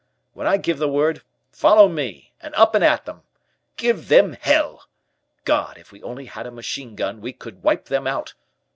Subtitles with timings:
[0.33, 1.21] When I give the word,
[1.51, 3.21] follow me, and up and at them.
[3.77, 4.87] Give them hell!
[5.45, 8.33] God, if we only had a machine gun, we could wipe them out!